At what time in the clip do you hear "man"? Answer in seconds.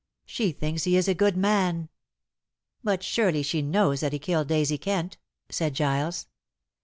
1.37-1.87